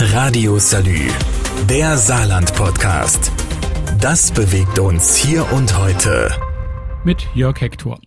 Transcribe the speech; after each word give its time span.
Radio 0.00 0.60
Salü, 0.60 1.08
der 1.68 1.98
Saarland-Podcast. 1.98 3.32
Das 4.00 4.30
bewegt 4.30 4.78
uns 4.78 5.16
hier 5.16 5.52
und 5.52 5.76
heute. 5.76 6.30
Mit 7.04 7.26
Jörg 7.34 7.60
Hector. 7.60 7.98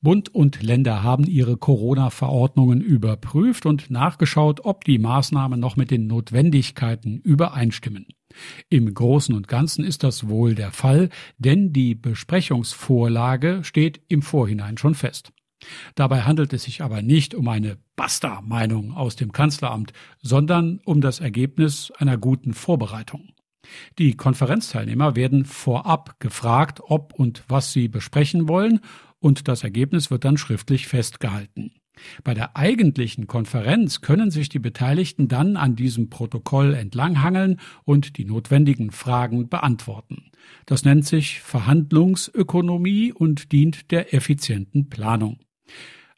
Bund 0.00 0.32
und 0.32 0.62
Länder 0.62 1.02
haben 1.02 1.24
ihre 1.24 1.56
Corona-Verordnungen 1.56 2.80
überprüft 2.80 3.66
und 3.66 3.90
nachgeschaut, 3.90 4.60
ob 4.64 4.84
die 4.84 5.00
Maßnahmen 5.00 5.58
noch 5.58 5.74
mit 5.74 5.90
den 5.90 6.06
Notwendigkeiten 6.06 7.18
übereinstimmen. 7.18 8.06
Im 8.68 8.94
Großen 8.94 9.34
und 9.34 9.48
Ganzen 9.48 9.84
ist 9.84 10.04
das 10.04 10.28
wohl 10.28 10.54
der 10.54 10.70
Fall, 10.70 11.08
denn 11.38 11.72
die 11.72 11.96
Besprechungsvorlage 11.96 13.64
steht 13.64 14.00
im 14.06 14.22
Vorhinein 14.22 14.78
schon 14.78 14.94
fest. 14.94 15.32
Dabei 15.94 16.22
handelt 16.22 16.52
es 16.52 16.64
sich 16.64 16.82
aber 16.82 17.02
nicht 17.02 17.34
um 17.34 17.48
eine 17.48 17.78
Basta-Meinung 17.96 18.92
aus 18.92 19.16
dem 19.16 19.32
Kanzleramt, 19.32 19.92
sondern 20.22 20.80
um 20.84 21.00
das 21.00 21.20
Ergebnis 21.20 21.92
einer 21.98 22.16
guten 22.16 22.54
Vorbereitung. 22.54 23.30
Die 23.98 24.16
Konferenzteilnehmer 24.16 25.16
werden 25.16 25.44
vorab 25.44 26.18
gefragt, 26.18 26.80
ob 26.82 27.12
und 27.14 27.44
was 27.48 27.72
sie 27.72 27.88
besprechen 27.88 28.48
wollen, 28.48 28.80
und 29.18 29.48
das 29.48 29.64
Ergebnis 29.64 30.10
wird 30.10 30.24
dann 30.24 30.38
schriftlich 30.38 30.88
festgehalten. 30.88 31.72
Bei 32.24 32.32
der 32.32 32.56
eigentlichen 32.56 33.26
Konferenz 33.26 34.00
können 34.00 34.30
sich 34.30 34.48
die 34.48 34.58
Beteiligten 34.58 35.28
dann 35.28 35.58
an 35.58 35.76
diesem 35.76 36.08
Protokoll 36.08 36.72
entlanghangeln 36.72 37.60
und 37.84 38.16
die 38.16 38.24
notwendigen 38.24 38.90
Fragen 38.90 39.50
beantworten. 39.50 40.30
Das 40.64 40.84
nennt 40.84 41.06
sich 41.06 41.40
Verhandlungsökonomie 41.40 43.12
und 43.12 43.52
dient 43.52 43.90
der 43.90 44.14
effizienten 44.14 44.88
Planung. 44.88 45.38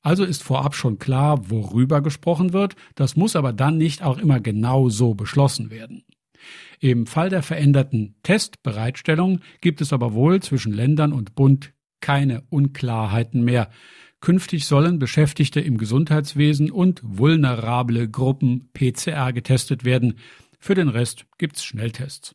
Also 0.02 0.24
ist 0.24 0.42
vorab 0.42 0.74
schon 0.74 0.98
klar, 0.98 1.50
worüber 1.50 2.00
gesprochen 2.00 2.52
wird, 2.52 2.74
das 2.96 3.16
muss 3.16 3.36
aber 3.36 3.52
dann 3.52 3.78
nicht 3.78 4.02
auch 4.02 4.18
immer 4.18 4.40
genau 4.40 4.88
so 4.88 5.14
beschlossen 5.14 5.70
werden. 5.70 6.04
Im 6.80 7.06
Fall 7.06 7.28
der 7.28 7.42
veränderten 7.44 8.16
Testbereitstellung 8.24 9.40
gibt 9.60 9.80
es 9.80 9.92
aber 9.92 10.12
wohl 10.14 10.42
zwischen 10.42 10.72
Ländern 10.72 11.12
und 11.12 11.36
Bund 11.36 11.72
keine 12.00 12.42
Unklarheiten 12.50 13.44
mehr. 13.44 13.70
Künftig 14.20 14.66
sollen 14.66 14.98
Beschäftigte 14.98 15.60
im 15.60 15.78
Gesundheitswesen 15.78 16.70
und 16.70 17.00
vulnerable 17.04 18.08
Gruppen 18.08 18.70
PCR 18.72 19.32
getestet 19.32 19.84
werden. 19.84 20.18
Für 20.58 20.74
den 20.74 20.88
Rest 20.88 21.26
gibt's 21.38 21.64
Schnelltests. 21.64 22.34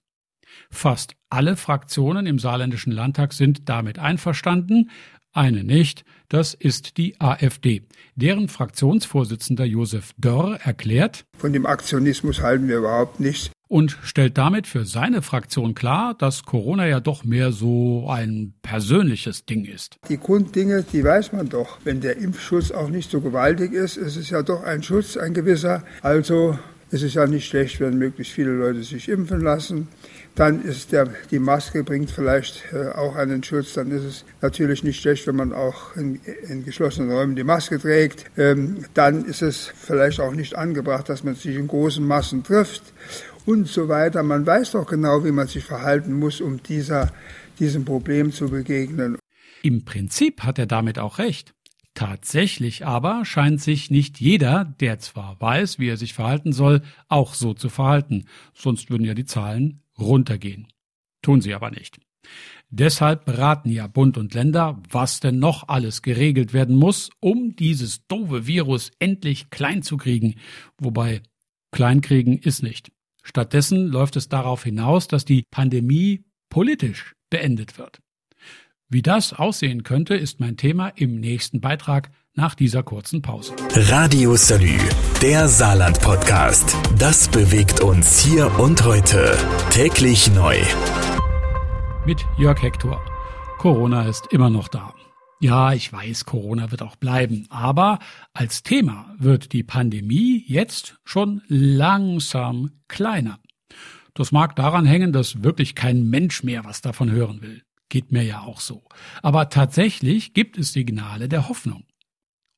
Fast 0.70 1.16
alle 1.30 1.56
Fraktionen 1.56 2.26
im 2.26 2.40
saarländischen 2.40 2.92
Landtag 2.92 3.34
sind 3.34 3.70
damit 3.70 4.00
einverstanden, 4.00 4.90
eine 5.38 5.64
nicht, 5.64 6.04
das 6.30 6.54
ist 6.54 6.98
die 6.98 7.20
AfD. 7.22 7.84
Deren 8.16 8.50
Fraktionsvorsitzender 8.50 9.64
Josef 9.64 10.12
Dörr 10.18 10.60
erklärt, 10.64 11.26
von 11.38 11.54
dem 11.54 11.66
Aktionismus 11.66 12.42
halten 12.42 12.68
wir 12.68 12.80
überhaupt 12.80 13.20
nichts. 13.20 13.52
Und 13.70 13.98
stellt 14.02 14.38
damit 14.38 14.66
für 14.66 14.86
seine 14.86 15.22
Fraktion 15.22 15.76
klar, 15.76 16.16
dass 16.18 16.44
Corona 16.44 16.88
ja 16.88 17.02
doch 17.02 17.26
mehr 17.26 17.52
so 17.52 18.10
ein 18.10 18.54
persönliches 18.62 19.46
Ding 19.46 19.66
ist. 19.66 19.98
Die 20.08 20.18
Grunddinge, 20.18 20.84
die 20.84 21.04
weiß 21.04 21.34
man 21.34 21.50
doch. 21.50 21.80
Wenn 21.84 22.00
der 22.00 22.18
Impfschutz 22.18 22.72
auch 22.72 22.90
nicht 22.90 23.12
so 23.12 23.20
gewaltig 23.20 23.74
ist, 23.74 23.98
ist 23.98 24.16
es 24.16 24.30
ja 24.30 24.42
doch 24.42 24.64
ein 24.64 24.84
Schutz, 24.84 25.18
ein 25.18 25.34
gewisser. 25.34 25.84
Also 26.02 26.58
es 26.92 27.02
ist 27.02 27.16
ja 27.16 27.28
nicht 27.28 27.46
schlecht, 27.46 27.82
wenn 27.82 27.98
möglichst 27.98 28.34
viele 28.34 28.52
Leute 28.52 28.84
sich 28.84 29.10
impfen 29.10 29.42
lassen. 29.42 29.90
Dann 30.38 30.62
ist 30.62 30.92
der, 30.92 31.10
die 31.32 31.40
Maske 31.40 31.84
bringt 31.84 32.12
vielleicht 32.12 32.72
äh, 32.72 32.90
auch 32.90 33.16
einen 33.16 33.42
Schutz. 33.42 33.74
Dann 33.74 33.90
ist 33.90 34.04
es 34.04 34.26
natürlich 34.40 34.84
nicht 34.84 35.02
schlecht, 35.02 35.26
wenn 35.26 35.36
man 35.36 35.52
auch 35.52 35.96
in, 35.96 36.22
in 36.48 36.64
geschlossenen 36.64 37.12
Räumen 37.12 37.36
die 37.36 37.44
Maske 37.44 37.80
trägt. 37.80 38.26
Ähm, 38.38 38.86
dann 38.94 39.26
ist 39.26 39.42
es 39.42 39.66
vielleicht 39.76 40.20
auch 40.20 40.34
nicht 40.34 40.56
angebracht, 40.56 41.10
dass 41.10 41.24
man 41.24 41.34
sich 41.34 41.56
in 41.56 41.68
großen 41.68 42.06
Massen 42.06 42.44
trifft 42.44 42.84
und 43.48 43.68
so 43.68 43.90
weiter. 43.90 44.22
Man 44.22 44.46
weiß 44.46 44.74
doch 44.74 44.86
genau, 44.86 45.26
wie 45.26 45.32
man 45.32 45.48
sich 45.48 45.64
verhalten 45.64 46.14
muss, 46.14 46.40
um 46.40 46.62
dieser, 46.62 47.12
diesem 47.58 47.84
Problem 47.84 48.32
zu 48.32 48.50
begegnen. 48.50 49.18
Im 49.64 49.86
Prinzip 49.86 50.44
hat 50.44 50.60
er 50.60 50.68
damit 50.68 51.00
auch 51.00 51.18
recht. 51.18 51.56
Tatsächlich 51.96 52.86
aber 52.86 53.26
scheint 53.26 53.60
sich 53.60 53.90
nicht 53.90 54.20
jeder, 54.20 54.72
der 54.80 55.00
zwar 55.00 55.42
weiß, 55.42 55.80
wie 55.80 55.90
er 55.90 55.98
sich 55.98 56.14
verhalten 56.14 56.54
soll, 56.54 56.84
auch 57.08 57.34
so 57.34 57.56
zu 57.56 57.70
verhalten, 57.70 58.26
sonst 58.54 58.92
würden 58.92 59.04
ja 59.04 59.16
die 59.16 59.26
Zahlen 59.26 59.82
runtergehen. 60.00 60.68
Tun 61.22 61.42
sie 61.42 61.54
aber 61.54 61.72
nicht. 61.72 62.00
Deshalb 62.70 63.26
beraten 63.26 63.70
ja 63.70 63.88
Bund 63.88 64.18
und 64.18 64.34
Länder, 64.34 64.82
was 64.90 65.22
denn 65.22 65.40
noch 65.40 65.70
alles 65.70 66.02
geregelt 66.02 66.52
werden 66.54 66.76
muss, 66.76 67.10
um 67.22 67.56
dieses 67.56 68.06
doofe 68.08 68.46
Virus 68.46 68.92
endlich 69.00 69.50
klein 69.50 69.84
zu 69.84 69.96
kriegen. 69.96 70.36
Wobei 70.78 71.22
kleinkriegen 71.72 72.38
ist 72.38 72.64
nicht. 72.64 72.92
Stattdessen 73.24 73.88
läuft 73.88 74.16
es 74.18 74.30
darauf 74.30 74.64
hinaus, 74.64 75.08
dass 75.08 75.26
die 75.26 75.44
Pandemie 75.52 76.26
politisch 76.50 77.14
beendet 77.30 77.78
wird. 77.78 78.00
Wie 78.90 79.02
das 79.02 79.34
aussehen 79.34 79.84
könnte, 79.84 80.16
ist 80.16 80.40
mein 80.40 80.56
Thema 80.56 80.90
im 80.90 81.20
nächsten 81.20 81.60
Beitrag 81.60 82.10
nach 82.38 82.54
dieser 82.54 82.84
kurzen 82.84 83.22
Pause. 83.22 83.54
Radio 83.74 84.36
Salü, 84.36 84.78
der 85.24 85.48
Saarland-Podcast. 85.48 86.78
Das 86.98 87.28
bewegt 87.28 87.82
uns 87.82 88.20
hier 88.24 88.60
und 88.60 88.86
heute. 88.86 89.36
Täglich 89.72 90.32
neu. 90.32 90.56
Mit 92.06 92.24
Jörg 92.38 92.62
Hector. 92.62 93.02
Corona 93.58 94.08
ist 94.08 94.28
immer 94.32 94.52
noch 94.52 94.68
da. 94.68 94.94
Ja, 95.40 95.74
ich 95.74 95.92
weiß, 95.92 96.26
Corona 96.26 96.70
wird 96.70 96.84
auch 96.84 96.96
bleiben, 96.96 97.48
aber 97.50 98.00
als 98.34 98.62
Thema 98.62 99.16
wird 99.18 99.52
die 99.52 99.64
Pandemie 99.64 100.44
jetzt 100.48 101.00
schon 101.04 101.42
langsam 101.48 102.72
kleiner. 102.88 103.40
Das 104.14 104.32
mag 104.32 104.56
daran 104.56 104.86
hängen, 104.86 105.12
dass 105.12 105.44
wirklich 105.44 105.74
kein 105.74 106.08
Mensch 106.10 106.44
mehr 106.44 106.66
was 106.66 106.82
davon 106.82 107.12
hören 107.12 107.42
will. 107.42 107.64
Geht 107.90 108.12
mir 108.12 108.24
ja 108.24 108.42
auch 108.42 108.60
so. 108.60 108.84
Aber 109.24 109.50
tatsächlich 109.50 110.34
gibt 110.34 110.58
es 110.58 110.74
Signale 110.74 111.30
der 111.30 111.50
Hoffnung. 111.50 111.84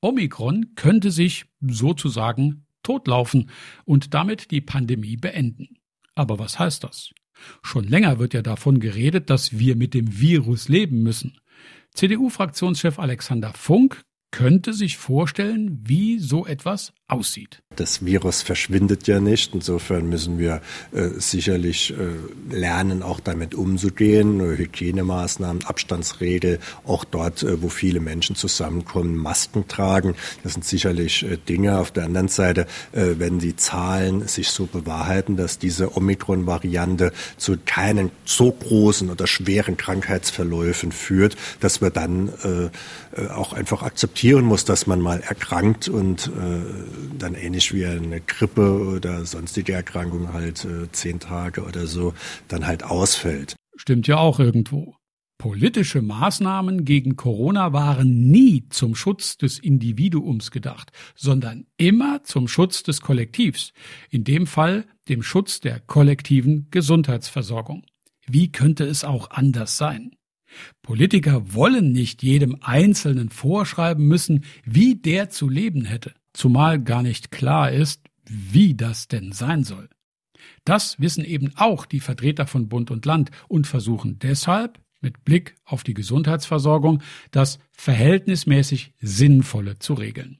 Omikron 0.02 0.76
könnte 0.76 1.12
sich 1.12 1.46
sozusagen 1.62 2.66
totlaufen 2.84 3.50
und 3.86 4.14
damit 4.14 4.52
die 4.52 4.62
Pandemie 4.62 5.18
beenden. 5.18 5.78
Aber 6.16 6.40
was 6.40 6.60
heißt 6.60 6.84
das? 6.84 7.12
Schon 7.62 7.86
länger 7.86 8.20
wird 8.20 8.34
ja 8.34 8.42
davon 8.42 8.80
geredet, 8.80 9.30
dass 9.30 9.58
wir 9.58 9.76
mit 9.76 9.94
dem 9.94 10.20
Virus 10.20 10.68
leben 10.70 11.04
müssen. 11.04 11.38
CDU-Fraktionschef 11.94 13.00
Alexander 13.00 13.54
Funk 13.54 14.04
könnte 14.32 14.74
sich 14.74 14.98
vorstellen, 14.98 15.80
wie 15.88 16.20
so 16.20 16.46
etwas 16.46 16.94
aussieht. 17.08 17.64
Das 17.80 18.04
Virus 18.04 18.42
verschwindet 18.42 19.08
ja 19.08 19.22
nicht. 19.22 19.56
Insofern 19.56 20.10
müssen 20.10 20.38
wir 20.38 20.62
äh, 20.92 21.12
sicherlich 21.18 21.94
äh, 21.94 22.54
lernen, 22.54 23.04
auch 23.04 23.22
damit 23.22 23.56
umzugehen. 23.56 24.42
Hygienemaßnahmen, 24.42 25.64
Abstandsregel, 25.64 26.60
auch 26.86 27.06
dort, 27.06 27.42
äh, 27.42 27.62
wo 27.62 27.70
viele 27.70 28.02
Menschen 28.02 28.36
zusammenkommen, 28.36 29.16
Masken 29.16 29.70
tragen. 29.70 30.16
Das 30.44 30.54
sind 30.54 30.66
sicherlich 30.66 31.24
äh, 31.24 31.38
Dinge. 31.38 31.80
Auf 31.80 31.92
der 31.92 32.04
anderen 32.04 32.28
Seite, 32.28 32.68
äh, 32.92 33.16
wenn 33.18 33.40
die 33.40 33.56
Zahlen 33.56 34.28
sich 34.28 34.50
so 34.50 34.66
bewahrheiten, 34.66 35.38
dass 35.38 35.58
diese 35.58 35.96
Omikron-Variante 35.96 37.14
zu 37.38 37.56
keinen 37.66 38.12
so 38.26 38.52
großen 38.52 39.10
oder 39.10 39.26
schweren 39.26 39.78
Krankheitsverläufen 39.78 40.92
führt, 40.92 41.38
dass 41.62 41.80
wir 41.80 41.92
dann 41.92 42.30
äh, 42.44 43.30
auch 43.30 43.54
einfach 43.54 43.84
akzeptieren 43.84 44.44
muss, 44.44 44.66
dass 44.66 44.86
man 44.86 45.00
mal 45.00 45.22
erkrankt 45.22 45.88
und 45.88 46.30
dann 47.22 47.36
ähnlich 47.36 47.74
wie 47.74 47.86
eine 47.86 48.22
Grippe 48.22 48.96
oder 48.96 49.26
sonstige 49.26 49.74
Erkrankung 49.74 50.34
halt 50.34 50.66
äh, 50.66 50.92
zehn 50.92 51.20
Tage 51.20 51.64
oder 51.64 51.88
so 51.88 52.14
dann 52.48 52.66
halt 52.66 52.84
ausfällt. 52.84 53.56
Stimmt 53.76 54.08
ja 54.08 54.18
auch 54.18 54.40
irgendwo. 54.40 54.96
Politische 55.38 56.02
Maßnahmen 56.02 56.84
gegen 56.84 57.16
Corona 57.16 57.72
waren 57.72 58.30
nie 58.30 58.68
zum 58.70 58.94
Schutz 58.94 59.38
des 59.38 59.58
Individuums 59.58 60.52
gedacht, 60.52 60.92
sondern 61.16 61.66
immer 61.78 62.26
zum 62.26 62.50
Schutz 62.50 62.84
des 62.84 63.00
Kollektivs, 63.00 63.72
in 64.10 64.26
dem 64.26 64.48
Fall 64.48 64.86
dem 65.08 65.24
Schutz 65.24 65.62
der 65.62 65.80
kollektiven 65.80 66.68
Gesundheitsversorgung. 66.72 67.86
Wie 68.28 68.52
könnte 68.52 68.84
es 68.84 69.06
auch 69.06 69.32
anders 69.32 69.78
sein? 69.78 70.12
Politiker 70.82 71.54
wollen 71.54 71.92
nicht 71.92 72.24
jedem 72.24 72.58
Einzelnen 72.62 73.30
vorschreiben 73.30 74.08
müssen, 74.08 74.44
wie 74.66 74.96
der 74.96 75.30
zu 75.30 75.50
leben 75.50 75.86
hätte 75.86 76.14
zumal 76.34 76.82
gar 76.82 77.04
nicht 77.04 77.32
klar 77.32 77.72
ist, 77.72 78.02
wie 78.26 78.76
das 78.76 79.08
denn 79.08 79.32
sein 79.32 79.64
soll. 79.64 79.90
Das 80.66 81.00
wissen 81.00 81.26
eben 81.26 81.52
auch 81.56 81.86
die 81.86 82.00
Vertreter 82.00 82.48
von 82.48 82.70
Bund 82.70 82.92
und 82.92 83.06
Land 83.06 83.32
und 83.48 83.68
versuchen 83.68 84.20
deshalb, 84.20 84.80
mit 85.02 85.24
Blick 85.24 85.56
auf 85.64 85.84
die 85.84 85.94
Gesundheitsversorgung, 85.94 87.02
das 87.32 87.60
verhältnismäßig 87.72 88.94
Sinnvolle 89.00 89.80
zu 89.80 89.94
regeln. 89.94 90.40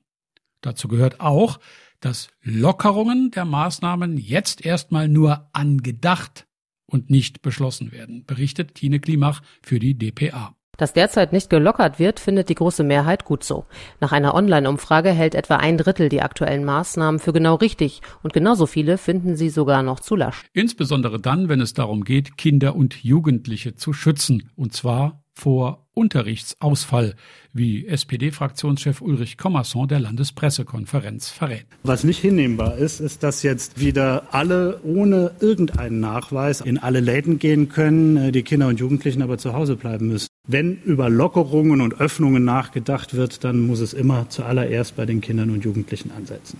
Dazu 0.62 0.90
gehört 0.90 1.22
auch, 1.22 1.60
dass 2.02 2.30
Lockerungen 2.42 3.32
der 3.32 3.46
Maßnahmen 3.46 4.18
jetzt 4.18 4.66
erstmal 4.66 5.08
nur 5.08 5.50
angedacht 5.54 6.46
und 6.90 7.10
nicht 7.10 7.42
beschlossen 7.42 7.92
werden, 7.92 8.26
berichtet 8.26 8.76
Tine 8.76 9.00
Klimach 9.00 9.42
für 9.62 9.80
die 9.80 9.98
DPA. 9.98 10.56
Dass 10.80 10.94
derzeit 10.94 11.34
nicht 11.34 11.50
gelockert 11.50 12.00
wird, 12.00 12.22
findet 12.22 12.48
die 12.48 12.56
große 12.56 12.86
Mehrheit 12.86 13.26
gut 13.26 13.44
so. 13.44 13.66
Nach 14.00 14.14
einer 14.14 14.34
Online-Umfrage 14.34 15.10
hält 15.10 15.36
etwa 15.36 15.58
ein 15.58 15.78
Drittel 15.78 16.08
die 16.08 16.22
aktuellen 16.22 16.64
Maßnahmen 16.64 17.20
für 17.20 17.34
genau 17.34 17.56
richtig 17.56 18.02
und 18.24 18.32
genauso 18.32 18.66
viele 18.66 18.98
finden 18.98 19.36
sie 19.36 19.50
sogar 19.50 19.84
noch 19.84 20.00
zu 20.00 20.16
lasch. 20.16 20.46
Insbesondere 20.54 21.20
dann, 21.20 21.50
wenn 21.50 21.60
es 21.60 21.74
darum 21.74 22.06
geht, 22.06 22.38
Kinder 22.38 22.78
und 22.78 23.04
Jugendliche 23.04 23.76
zu 23.76 23.92
schützen, 23.92 24.52
und 24.56 24.72
zwar 24.72 25.22
vor 25.40 25.88
Unterrichtsausfall, 25.94 27.16
wie 27.54 27.88
SPD-Fraktionschef 27.88 29.02
Ulrich 29.02 29.38
Kommerson 29.38 29.88
der 29.88 30.00
Landespressekonferenz 30.00 31.30
verrät. 31.30 31.66
Was 31.84 32.04
nicht 32.04 32.20
hinnehmbar 32.20 32.78
ist, 32.78 33.00
ist, 33.00 33.24
dass 33.24 33.44
jetzt 33.44 33.80
wieder 33.80 34.34
alle 34.34 34.82
ohne 34.84 35.32
irgendeinen 35.40 36.00
Nachweis 36.00 36.62
in 36.62 36.78
alle 36.78 37.00
Läden 37.00 37.40
gehen 37.40 37.70
können, 37.70 38.18
äh, 38.18 38.32
die 38.32 38.44
Kinder 38.44 38.68
und 38.68 38.80
Jugendlichen 38.80 39.22
aber 39.22 39.38
zu 39.38 39.54
Hause 39.54 39.76
bleiben 39.76 40.08
müssen. 40.08 40.30
Wenn 40.48 40.82
über 40.84 41.10
Lockerungen 41.10 41.82
und 41.82 42.00
Öffnungen 42.00 42.44
nachgedacht 42.44 43.14
wird, 43.14 43.44
dann 43.44 43.60
muss 43.60 43.80
es 43.80 43.94
immer 43.94 44.30
zuallererst 44.30 44.96
bei 44.96 45.06
den 45.06 45.22
Kindern 45.22 45.50
und 45.50 45.64
Jugendlichen 45.64 46.12
ansetzen. 46.12 46.60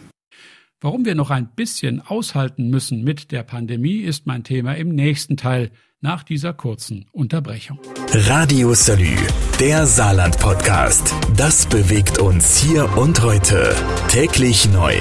Warum 0.82 1.04
wir 1.04 1.16
noch 1.16 1.30
ein 1.30 1.50
bisschen 1.56 2.00
aushalten 2.00 2.70
müssen 2.70 3.04
mit 3.04 3.32
der 3.32 3.44
Pandemie, 3.44 3.98
ist 3.98 4.28
mein 4.28 4.46
Thema 4.46 4.74
im 4.76 4.96
nächsten 4.96 5.36
Teil 5.36 5.72
nach 6.02 6.24
dieser 6.24 6.54
kurzen 6.54 7.06
Unterbrechung. 7.12 7.80
Radio 8.14 8.74
Salü, 8.74 9.16
der 9.60 9.86
Saarland-Podcast. 9.86 11.14
Das 11.36 11.68
bewegt 11.68 12.20
uns 12.20 12.58
hier 12.58 12.98
und 12.98 13.22
heute. 13.22 13.76
Täglich 14.08 14.72
neu. 14.72 14.96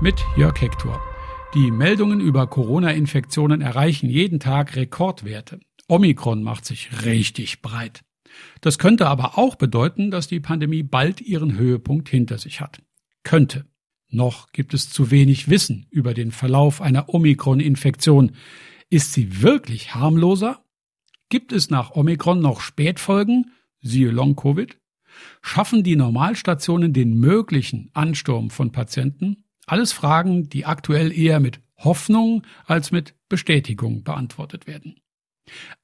Mit 0.00 0.24
Jörg 0.36 0.60
Hector. 0.60 1.02
Die 1.54 1.70
Meldungen 1.70 2.20
über 2.20 2.46
Corona-Infektionen 2.46 3.60
erreichen 3.60 4.08
jeden 4.08 4.38
Tag 4.38 4.76
Rekordwerte. 4.76 5.60
Omikron 5.88 6.42
macht 6.42 6.64
sich 6.64 7.04
richtig 7.04 7.62
breit. 7.62 8.02
Das 8.60 8.78
könnte 8.78 9.08
aber 9.08 9.36
auch 9.38 9.56
bedeuten, 9.56 10.10
dass 10.10 10.28
die 10.28 10.40
Pandemie 10.40 10.82
bald 10.82 11.20
ihren 11.20 11.58
Höhepunkt 11.58 12.08
hinter 12.08 12.38
sich 12.38 12.60
hat. 12.60 12.80
Könnte. 13.24 13.66
Noch 14.08 14.52
gibt 14.52 14.72
es 14.72 14.88
zu 14.90 15.10
wenig 15.10 15.48
Wissen 15.48 15.86
über 15.90 16.14
den 16.14 16.30
Verlauf 16.30 16.80
einer 16.80 17.08
Omikron-Infektion. 17.08 18.32
Ist 18.92 19.14
sie 19.14 19.40
wirklich 19.40 19.94
harmloser? 19.94 20.62
Gibt 21.30 21.54
es 21.54 21.70
nach 21.70 21.92
Omikron 21.92 22.40
noch 22.40 22.60
Spätfolgen, 22.60 23.52
siehe 23.80 24.10
Long-Covid? 24.10 24.76
Schaffen 25.40 25.82
die 25.82 25.96
Normalstationen 25.96 26.92
den 26.92 27.18
möglichen 27.18 27.88
Ansturm 27.94 28.50
von 28.50 28.70
Patienten? 28.70 29.44
Alles 29.64 29.92
Fragen, 29.92 30.50
die 30.50 30.66
aktuell 30.66 31.10
eher 31.10 31.40
mit 31.40 31.62
Hoffnung 31.78 32.42
als 32.66 32.90
mit 32.90 33.14
Bestätigung 33.30 34.04
beantwortet 34.04 34.66
werden. 34.66 35.00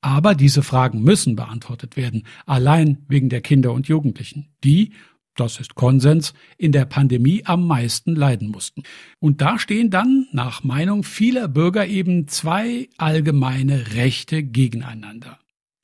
Aber 0.02 0.34
diese 0.34 0.62
Fragen 0.62 1.00
müssen 1.00 1.34
beantwortet 1.34 1.96
werden, 1.96 2.26
allein 2.44 3.06
wegen 3.08 3.30
der 3.30 3.40
Kinder 3.40 3.72
und 3.72 3.88
Jugendlichen, 3.88 4.54
die 4.64 4.92
das 5.40 5.60
ist 5.60 5.74
Konsens, 5.74 6.34
in 6.56 6.72
der 6.72 6.84
Pandemie 6.84 7.42
am 7.44 7.66
meisten 7.66 8.14
leiden 8.14 8.48
mussten. 8.48 8.82
Und 9.18 9.40
da 9.40 9.58
stehen 9.58 9.90
dann, 9.90 10.26
nach 10.32 10.64
Meinung 10.64 11.04
vieler 11.04 11.48
Bürger, 11.48 11.86
eben 11.86 12.28
zwei 12.28 12.88
allgemeine 12.98 13.94
Rechte 13.94 14.42
gegeneinander. 14.42 15.38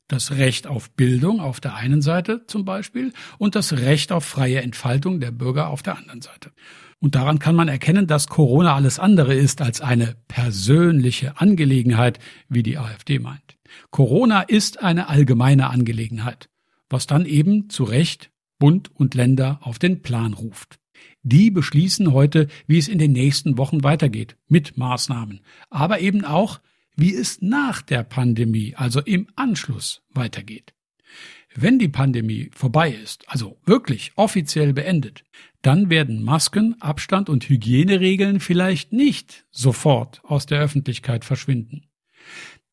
Das 0.09 0.33
Recht 0.33 0.67
auf 0.67 0.91
Bildung 0.91 1.41
auf 1.41 1.61
der 1.61 1.77
einen 1.77 2.03
Seite 2.03 2.47
zum 2.47 2.65
Beispiel 2.65 3.13
und 3.39 3.55
das 3.55 3.73
Recht 3.73 4.13
auf 4.13 4.25
freie 4.25 4.61
Entfaltung 4.61 5.19
der 5.19 5.31
Bürger 5.31 5.69
auf 5.69 5.83
der 5.83 5.97
anderen 5.97 6.21
Seite. 6.21 6.53
Und 7.01 7.15
daran 7.15 7.39
kann 7.39 7.57
man 7.57 7.69
erkennen, 7.69 8.07
dass 8.07 8.29
Corona 8.29 8.75
alles 8.75 8.99
andere 8.99 9.35
ist 9.35 9.61
als 9.61 9.81
eine 9.81 10.17
persönliche 10.29 11.41
Angelegenheit, 11.41 12.19
wie 12.49 12.63
die 12.63 12.79
AfD 12.79 13.19
meint. 13.19 13.59
Corona 13.91 14.43
ist 14.43 14.83
eine 14.83 15.09
allgemeine 15.09 15.71
Angelegenheit, 15.71 16.49
was 16.89 17.07
dann 17.07 17.27
eben 17.27 17.69
zu 17.69 17.85
Recht 17.85 18.31
Bund 18.65 18.91
und 18.95 19.15
Länder 19.15 19.59
auf 19.61 19.79
den 19.79 20.01
Plan 20.01 20.33
ruft. 20.33 20.81
Die 21.23 21.51
beschließen 21.51 22.15
heute, 22.15 22.49
wie 22.67 22.79
es 22.79 22.89
in 22.89 22.97
den 22.97 23.13
nächsten 23.13 23.59
Wochen 23.59 23.85
weitergeht 23.85 24.39
mit 24.49 24.79
Maßnahmen, 24.79 25.43
aber 25.69 26.01
eben 26.01 26.25
auch, 26.25 26.63
wie 26.97 27.15
es 27.15 27.43
nach 27.43 27.83
der 27.83 28.05
Pandemie, 28.05 28.75
also 28.75 29.03
im 29.03 29.27
Anschluss 29.37 30.01
weitergeht. 30.15 30.73
Wenn 31.55 31.79
die 31.79 31.91
Pandemie 31.91 32.49
vorbei 32.55 32.91
ist, 32.91 33.29
also 33.29 33.59
wirklich 33.67 34.13
offiziell 34.17 34.73
beendet, 34.73 35.25
dann 35.61 35.91
werden 35.91 36.23
Masken, 36.23 36.81
Abstand 36.81 37.29
und 37.29 37.47
Hygieneregeln 37.47 38.41
vielleicht 38.41 38.95
nicht 38.95 39.45
sofort 39.51 40.23
aus 40.25 40.47
der 40.47 40.63
Öffentlichkeit 40.63 41.27
verschwinden. 41.27 41.84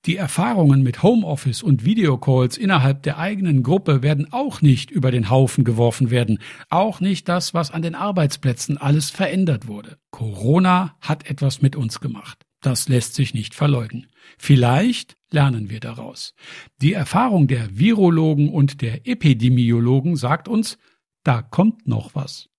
Die 0.07 0.18
Erfahrungen 0.18 0.81
mit 0.81 1.03
Homeoffice 1.03 1.62
und 1.62 1.86
Videocalls 1.86 2.57
innerhalb 2.57 3.03
der 3.03 3.19
eigenen 3.19 3.62
Gruppe 3.62 4.01
werden 4.01 4.33
auch 4.33 4.62
nicht 4.62 4.89
über 4.89 5.12
den 5.12 5.30
Haufen 5.30 5.63
geworfen 5.63 6.09
werden, 6.09 6.39
auch 6.69 7.01
nicht 7.01 7.30
das, 7.30 7.53
was 7.53 7.69
an 7.69 7.83
den 7.83 7.94
Arbeitsplätzen 7.94 8.80
alles 8.80 9.12
verändert 9.12 9.68
wurde. 9.68 9.98
Corona 10.09 10.95
hat 11.01 11.30
etwas 11.30 11.62
mit 11.62 11.75
uns 11.75 12.00
gemacht. 12.00 12.48
Das 12.62 12.89
lässt 12.89 13.13
sich 13.13 13.36
nicht 13.36 13.53
verleugnen. 13.53 14.07
Vielleicht 14.39 15.18
lernen 15.30 15.69
wir 15.69 15.80
daraus. 15.80 16.33
Die 16.81 16.94
Erfahrung 16.94 17.48
der 17.48 17.77
Virologen 17.77 18.50
und 18.50 18.81
der 18.81 19.07
Epidemiologen 19.07 20.15
sagt 20.15 20.48
uns, 20.48 20.80
da 21.24 21.44
kommt 21.44 21.88
noch 21.88 22.15
was. 22.15 22.50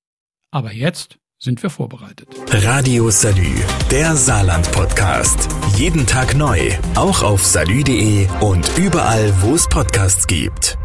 Aber 0.53 0.73
jetzt 0.73 1.19
sind 1.43 1.61
wir 1.63 1.71
vorbereitet. 1.71 2.29
Radio 2.49 3.11
Salü, 3.11 3.53
der 3.91 4.15
Saarland-Podcast. 4.15 5.49
Jeden 5.77 6.07
Tag 6.07 6.37
neu, 6.37 6.71
auch 6.95 7.25
auf 7.25 7.45
salü.de 7.45 8.29
und 8.41 8.71
überall, 8.79 9.33
wo 9.41 9.57
es 9.57 9.69
Podcasts 9.69 10.29
gibt. 10.29 10.79